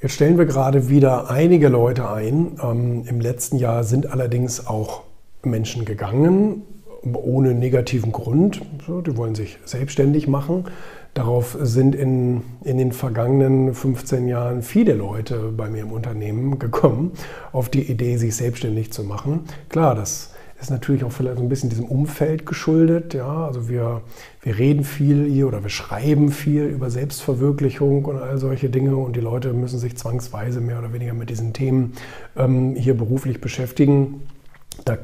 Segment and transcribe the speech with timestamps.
[0.00, 2.56] Jetzt stellen wir gerade wieder einige Leute ein.
[2.62, 5.02] Ähm, Im letzten Jahr sind allerdings auch
[5.42, 6.62] Menschen gegangen,
[7.02, 8.62] ohne negativen Grund.
[8.86, 10.66] So, die wollen sich selbstständig machen.
[11.14, 17.10] Darauf sind in, in den vergangenen 15 Jahren viele Leute bei mir im Unternehmen gekommen,
[17.50, 19.46] auf die Idee, sich selbstständig zu machen.
[19.68, 20.30] Klar, das
[20.60, 23.14] ist natürlich auch vielleicht so ein bisschen diesem Umfeld geschuldet.
[23.14, 23.46] Ja?
[23.46, 24.02] Also wir,
[24.42, 29.14] wir reden viel hier oder wir schreiben viel über Selbstverwirklichung und all solche Dinge und
[29.14, 31.92] die Leute müssen sich zwangsweise mehr oder weniger mit diesen Themen
[32.36, 34.22] ähm, hier beruflich beschäftigen.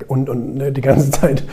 [0.08, 1.44] Und, und ne, die ganze Zeit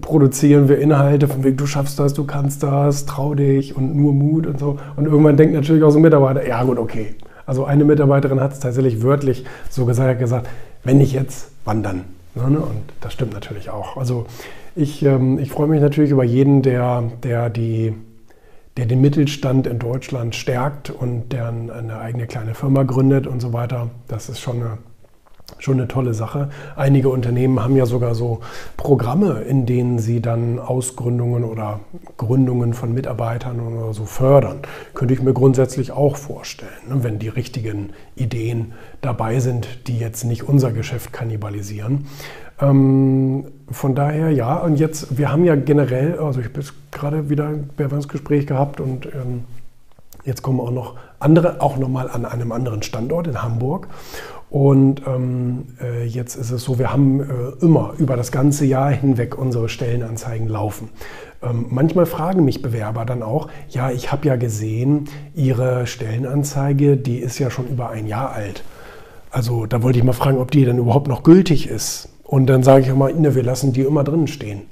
[0.00, 4.12] produzieren wir Inhalte von wegen, du schaffst das, du kannst das, trau dich und nur
[4.12, 4.78] Mut und so.
[4.96, 7.14] Und irgendwann denkt natürlich auch so ein Mitarbeiter, ja gut, okay.
[7.44, 10.48] Also eine Mitarbeiterin hat es tatsächlich wörtlich so gesagt, gesagt,
[10.84, 12.04] wenn nicht jetzt, wann dann?
[12.34, 12.60] Ne, ne?
[12.60, 13.96] Und das stimmt natürlich auch.
[13.96, 14.26] Also
[14.74, 17.94] ich, ähm, ich freue mich natürlich über jeden, der, der, die,
[18.76, 23.52] der den Mittelstand in Deutschland stärkt und der eine eigene kleine Firma gründet und so
[23.52, 23.90] weiter.
[24.08, 24.78] Das ist schon eine
[25.58, 26.50] schon eine tolle Sache.
[26.76, 28.40] Einige Unternehmen haben ja sogar so
[28.76, 31.80] Programme, in denen sie dann Ausgründungen oder
[32.16, 34.60] Gründungen von Mitarbeitern oder so fördern.
[34.94, 40.24] Könnte ich mir grundsätzlich auch vorstellen, ne, wenn die richtigen Ideen dabei sind, die jetzt
[40.24, 42.06] nicht unser Geschäft kannibalisieren.
[42.60, 47.48] Ähm, von daher ja, und jetzt, wir haben ja generell, also ich habe gerade wieder
[47.48, 49.44] ein Bewerbungsgespräch gehabt und ähm,
[50.24, 53.88] jetzt kommen auch noch andere, auch nochmal an einem anderen Standort in Hamburg.
[54.50, 57.24] Und ähm, äh, jetzt ist es so, wir haben äh,
[57.62, 60.90] immer über das ganze Jahr hinweg unsere Stellenanzeigen laufen.
[61.42, 67.18] Ähm, manchmal fragen mich Bewerber dann auch, ja, ich habe ja gesehen, Ihre Stellenanzeige, die
[67.18, 68.62] ist ja schon über ein Jahr alt.
[69.30, 72.10] Also da wollte ich mal fragen, ob die denn überhaupt noch gültig ist.
[72.22, 74.62] Und dann sage ich immer, ne, wir lassen die immer drin stehen.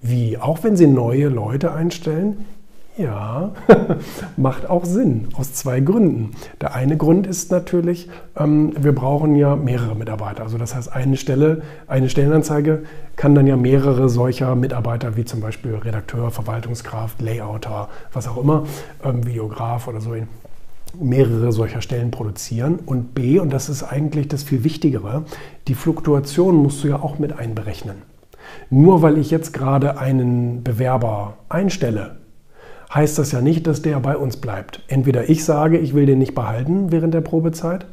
[0.00, 0.38] Wie?
[0.38, 2.44] Auch wenn Sie neue Leute einstellen?
[2.96, 3.50] Ja,
[4.36, 6.30] macht auch Sinn, aus zwei Gründen.
[6.60, 10.44] Der eine Grund ist natürlich, ähm, wir brauchen ja mehrere Mitarbeiter.
[10.44, 12.84] Also das heißt, eine Stelle, eine Stellenanzeige
[13.16, 18.64] kann dann ja mehrere solcher Mitarbeiter, wie zum Beispiel Redakteur, Verwaltungskraft, Layouter, was auch immer,
[19.02, 20.14] ähm, Videograf oder so,
[20.96, 22.78] mehrere solcher Stellen produzieren.
[22.86, 25.24] Und B, und das ist eigentlich das viel Wichtigere,
[25.66, 27.96] die Fluktuation musst du ja auch mit einberechnen.
[28.70, 32.18] Nur weil ich jetzt gerade einen Bewerber einstelle,
[32.94, 34.82] heißt das ja nicht, dass der bei uns bleibt.
[34.88, 37.86] Entweder ich sage, ich will den nicht behalten während der Probezeit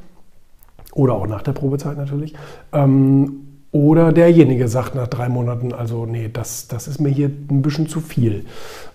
[0.94, 2.36] oder auch nach der Probezeit natürlich.
[2.72, 7.62] Ähm, oder derjenige sagt nach drei Monaten, also nee, das, das ist mir hier ein
[7.62, 8.44] bisschen zu viel.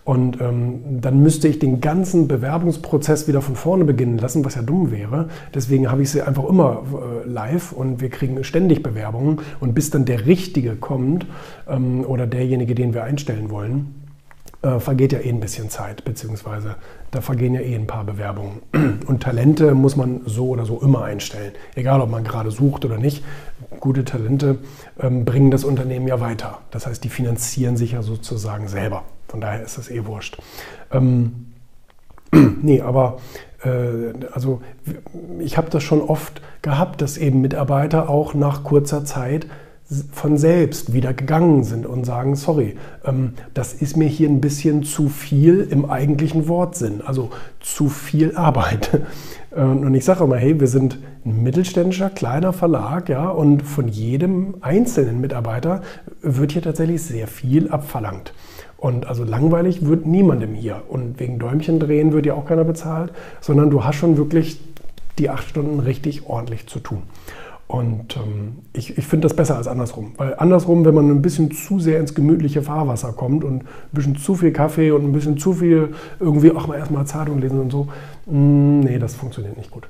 [0.04, 4.60] Und ähm, dann müsste ich den ganzen Bewerbungsprozess wieder von vorne beginnen lassen, was ja
[4.60, 5.28] dumm wäre.
[5.54, 9.40] Deswegen habe ich sie einfach immer äh, live und wir kriegen ständig Bewerbungen.
[9.60, 11.26] Und bis dann der Richtige kommt
[11.66, 14.05] ähm, oder derjenige, den wir einstellen wollen,
[14.62, 16.76] äh, vergeht ja eh ein bisschen Zeit, beziehungsweise
[17.10, 18.62] da vergehen ja eh ein paar Bewerbungen.
[19.06, 22.98] Und Talente muss man so oder so immer einstellen, egal ob man gerade sucht oder
[22.98, 23.24] nicht.
[23.80, 24.58] Gute Talente
[25.00, 26.60] ähm, bringen das Unternehmen ja weiter.
[26.70, 29.04] Das heißt, die finanzieren sich ja sozusagen selber.
[29.28, 30.38] Von daher ist das eh wurscht.
[30.90, 31.52] Ähm,
[32.32, 33.18] nee, aber
[33.62, 34.62] äh, also
[35.38, 39.46] ich habe das schon oft gehabt, dass eben Mitarbeiter auch nach kurzer Zeit
[40.12, 44.82] von selbst wieder gegangen sind und sagen, sorry, ähm, das ist mir hier ein bisschen
[44.82, 47.30] zu viel im eigentlichen Wortsinn, also
[47.60, 49.02] zu viel Arbeit.
[49.54, 53.86] Äh, und ich sage immer, hey, wir sind ein mittelständischer, kleiner Verlag, ja, und von
[53.86, 55.82] jedem einzelnen Mitarbeiter
[56.20, 58.34] wird hier tatsächlich sehr viel abverlangt.
[58.76, 60.82] Und also langweilig wird niemandem hier.
[60.88, 64.60] Und wegen Däumchen drehen wird ja auch keiner bezahlt, sondern du hast schon wirklich
[65.18, 67.02] die acht Stunden richtig ordentlich zu tun.
[67.68, 70.12] Und ähm, ich, ich finde das besser als andersrum.
[70.16, 74.16] Weil andersrum, wenn man ein bisschen zu sehr ins gemütliche Fahrwasser kommt und ein bisschen
[74.16, 77.72] zu viel Kaffee und ein bisschen zu viel irgendwie auch mal erstmal Zeitung lesen und
[77.72, 77.88] so,
[78.26, 79.88] mh, mm, nee, das funktioniert nicht gut.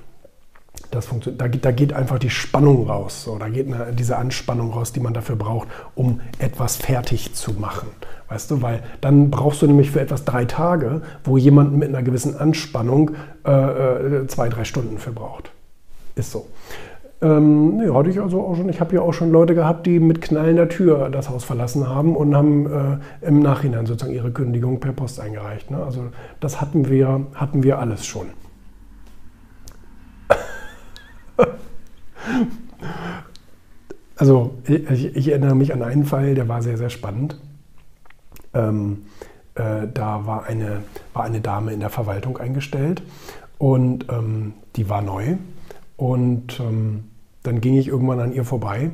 [0.91, 3.25] Das funktioniert, da, da geht einfach die Spannung raus.
[3.25, 7.53] So, da geht eine, diese Anspannung raus, die man dafür braucht, um etwas fertig zu
[7.55, 7.89] machen.
[8.29, 12.03] Weißt du, weil dann brauchst du nämlich für etwas drei Tage, wo jemand mit einer
[12.03, 13.13] gewissen Anspannung
[13.45, 15.51] äh, äh zwei, drei Stunden für braucht.
[16.15, 16.47] Ist so.
[17.23, 18.69] Ähm, ja, hatte ich also auch schon.
[18.69, 22.15] Ich habe ja auch schon Leute gehabt, die mit knallender Tür das Haus verlassen haben
[22.15, 25.71] und haben äh, im Nachhinein sozusagen ihre Kündigung per Post eingereicht.
[25.71, 25.83] Ne?
[25.83, 26.09] Also
[26.41, 28.27] das hatten wir, hatten wir alles schon.
[34.17, 37.41] also ich, ich, erinnere mich an einen Fall, der war sehr, sehr spannend.
[38.53, 39.07] Ähm,
[39.55, 40.83] äh, da war eine,
[41.15, 43.03] war eine Dame in der Verwaltung eingestellt
[43.57, 45.37] und ähm, die war neu
[45.97, 47.05] und ähm,
[47.43, 48.91] dann ging ich irgendwann an ihr vorbei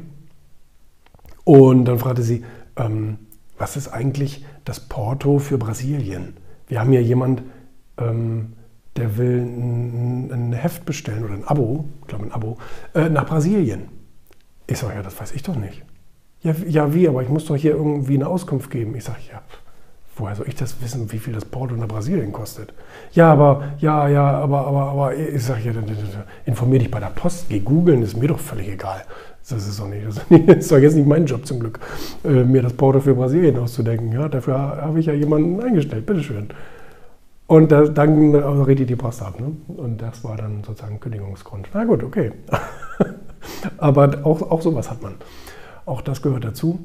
[1.44, 2.44] und dann fragte sie,
[2.76, 3.18] ähm,
[3.58, 6.36] was ist eigentlich das Porto für Brasilien?
[6.66, 7.42] Wir haben ja jemand,
[7.98, 8.54] ähm,
[8.96, 12.58] der will ein, ein Heft bestellen oder ein Abo, ich glaube ein Abo,
[12.94, 13.88] äh, nach Brasilien.
[14.66, 15.82] Ich sage, ja, das weiß ich doch nicht.
[16.42, 18.96] Ja, ja, wie, aber ich muss doch hier irgendwie eine Auskunft geben.
[18.96, 19.42] Ich sage, ja,
[20.16, 22.72] woher soll ich das wissen, wie viel das Porto nach Brasilien kostet?
[23.12, 25.72] Ja, aber, ja, ja, aber, aber, aber, ich sage, ja,
[26.44, 29.02] informier dich bei der Post, geh googeln, ist mir doch völlig egal.
[29.48, 30.18] Das ist doch nicht, das
[30.58, 31.80] ist doch jetzt nicht mein Job zum Glück,
[32.24, 34.12] äh, mir das Porto für Brasilien auszudenken.
[34.12, 36.48] Ja, dafür habe ich ja jemanden eingestellt, bitteschön.
[37.46, 39.38] Und da, dann redet die Post ab.
[39.40, 39.52] Ne?
[39.76, 41.68] Und das war dann sozusagen Kündigungsgrund.
[41.74, 42.32] Na gut, okay.
[43.78, 45.14] Aber auch, auch sowas hat man.
[45.84, 46.78] Auch das gehört dazu.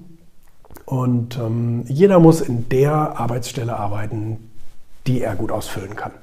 [0.88, 4.50] Und ähm, jeder muss in der Arbeitsstelle arbeiten,
[5.06, 6.14] die er gut ausfüllen kann.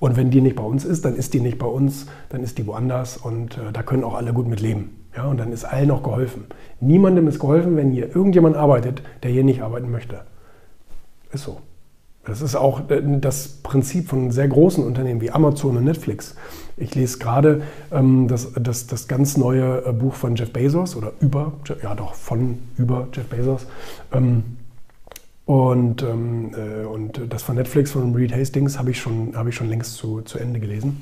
[0.00, 2.56] Und wenn die nicht bei uns ist, dann ist die nicht bei uns, dann ist
[2.56, 5.04] die woanders und äh, da können auch alle gut mit leben.
[5.14, 6.46] Ja, und dann ist allen auch geholfen.
[6.80, 10.22] Niemandem ist geholfen, wenn hier irgendjemand arbeitet, der hier nicht arbeiten möchte.
[11.30, 11.60] Ist so.
[12.24, 16.34] Das ist auch äh, das Prinzip von sehr großen Unternehmen wie Amazon und Netflix.
[16.76, 21.12] Ich lese gerade ähm, das, das, das ganz neue äh, Buch von Jeff Bezos oder
[21.20, 23.66] über, ja doch, von über Jeff Bezos.
[24.12, 24.44] Ähm,
[25.46, 29.54] und, ähm, äh, und das von Netflix von Reed Hastings habe ich schon, hab ich
[29.54, 31.00] schon längst zu, zu Ende gelesen.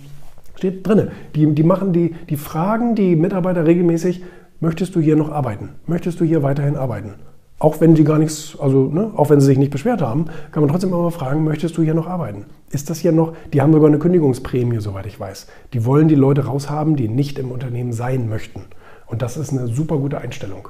[0.54, 1.08] Steht drin.
[1.34, 4.22] Die, die machen die, die fragen die Mitarbeiter regelmäßig,
[4.60, 5.70] möchtest du hier noch arbeiten?
[5.86, 7.14] Möchtest du hier weiterhin arbeiten?
[7.58, 10.62] Auch wenn sie gar nichts, also ne, auch wenn sie sich nicht beschwert haben, kann
[10.62, 12.44] man trotzdem immer fragen, möchtest du hier noch arbeiten?
[12.70, 15.46] Ist das hier noch, die haben sogar eine Kündigungsprämie, soweit ich weiß.
[15.72, 18.64] Die wollen die Leute raushaben, die nicht im Unternehmen sein möchten.
[19.06, 20.68] Und das ist eine super gute Einstellung.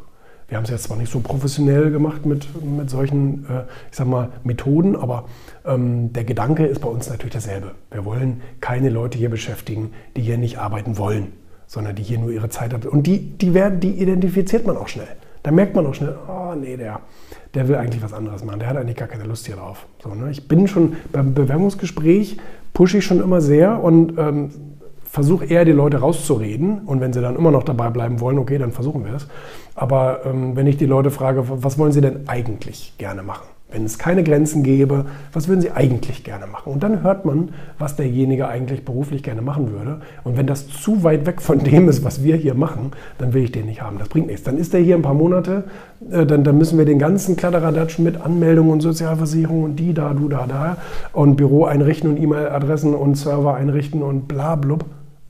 [0.48, 4.06] Wir haben es jetzt zwar nicht so professionell gemacht mit, mit solchen, äh, ich sag
[4.06, 5.24] mal, Methoden, aber
[5.64, 7.72] ähm, der Gedanke ist bei uns natürlich derselbe.
[7.90, 11.32] Wir wollen keine Leute hier beschäftigen, die hier nicht arbeiten wollen,
[11.66, 12.86] sondern die hier nur ihre Zeit haben.
[12.88, 15.08] Und die, die, werden, die identifiziert man auch schnell.
[15.46, 16.98] Da merkt man auch schnell, oh nee, der,
[17.54, 18.58] der will eigentlich was anderes machen.
[18.58, 19.86] Der hat eigentlich gar keine Lust hier drauf.
[20.02, 20.28] So, ne?
[20.32, 22.38] Ich bin schon beim Bewerbungsgespräch,
[22.72, 24.50] pushe ich schon immer sehr und ähm,
[25.04, 26.80] versuche eher die Leute rauszureden.
[26.80, 29.28] Und wenn sie dann immer noch dabei bleiben wollen, okay, dann versuchen wir es.
[29.76, 33.46] Aber ähm, wenn ich die Leute frage, was wollen sie denn eigentlich gerne machen?
[33.68, 36.72] Wenn es keine Grenzen gäbe, was würden Sie eigentlich gerne machen?
[36.72, 37.48] Und dann hört man,
[37.80, 40.02] was derjenige eigentlich beruflich gerne machen würde.
[40.22, 43.42] Und wenn das zu weit weg von dem ist, was wir hier machen, dann will
[43.42, 43.98] ich den nicht haben.
[43.98, 44.44] Das bringt nichts.
[44.44, 45.64] Dann ist der hier ein paar Monate,
[46.10, 50.14] äh, dann, dann müssen wir den ganzen Kladderadatsch mit Anmeldungen und Sozialversicherung und die, da,
[50.14, 50.76] du, da, da
[51.12, 54.84] und Büro einrichten und E-Mail-Adressen und Server einrichten und bla, blub.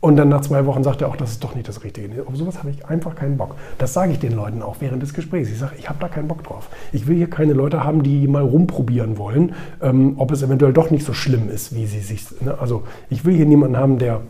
[0.07, 2.25] Und dann nach zwei Wochen sagt er auch, das ist doch nicht das Richtige.
[2.29, 3.57] Auf sowas habe ich einfach keinen Bock.
[3.77, 5.51] Das sage ich den Leuten auch während des Gesprächs.
[5.51, 6.69] Ich sage, ich habe da keinen Bock drauf.
[6.93, 10.93] Ich will hier keine Leute haben, die mal rumprobieren wollen, ähm, ob es eventuell doch
[10.93, 12.25] nicht so schlimm ist, wie sie sich.
[12.41, 12.57] Ne?
[12.57, 14.21] Also ich will hier niemanden haben, der,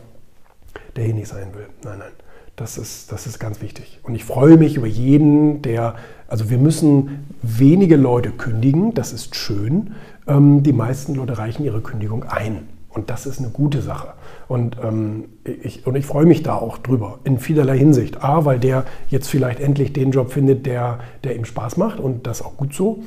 [0.96, 1.67] der hier nicht sein will.
[1.84, 2.12] Nein, nein.
[2.56, 4.00] Das ist, das ist ganz wichtig.
[4.02, 5.96] Und ich freue mich über jeden, der,
[6.26, 9.93] also wir müssen wenige Leute kündigen, das ist schön.
[10.26, 12.75] Ähm, die meisten Leute reichen ihre Kündigung ein.
[12.96, 14.14] Und das ist eine gute Sache.
[14.48, 18.25] Und, ähm, ich, und ich freue mich da auch drüber, in vielerlei Hinsicht.
[18.25, 22.26] A, weil der jetzt vielleicht endlich den Job findet, der, der ihm Spaß macht und
[22.26, 23.02] das auch gut so.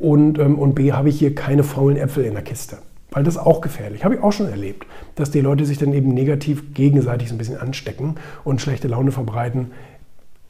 [0.00, 2.78] Und, ähm, und B, habe ich hier keine faulen Äpfel in der Kiste.
[3.12, 4.04] Weil das ist auch gefährlich.
[4.04, 7.38] Habe ich auch schon erlebt, dass die Leute sich dann eben negativ gegenseitig so ein
[7.38, 9.70] bisschen anstecken und schlechte Laune verbreiten.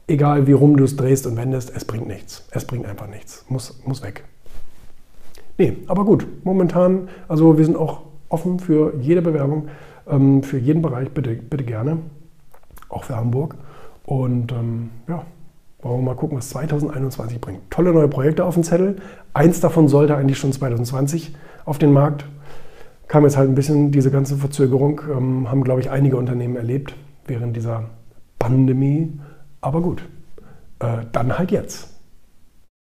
[0.07, 2.47] Egal wie rum du es drehst und wendest, es bringt nichts.
[2.49, 3.45] Es bringt einfach nichts.
[3.49, 4.23] Muss, muss weg.
[5.59, 9.67] Nee, aber gut, momentan, also wir sind auch offen für jede Bewerbung,
[10.07, 11.97] ähm, für jeden Bereich, bitte, bitte gerne,
[12.89, 13.55] auch für Hamburg.
[14.05, 15.23] Und ähm, ja,
[15.81, 17.69] wollen wir mal gucken, was 2021 bringt.
[17.69, 18.97] Tolle neue Projekte auf dem Zettel.
[19.33, 22.25] Eins davon sollte eigentlich schon 2020 auf den Markt.
[23.07, 26.95] Kam jetzt halt ein bisschen diese ganze Verzögerung, ähm, haben, glaube ich, einige Unternehmen erlebt
[27.25, 27.85] während dieser
[28.37, 29.19] Pandemie.
[29.61, 30.03] Aber gut,
[30.79, 31.88] äh, dann halt jetzt.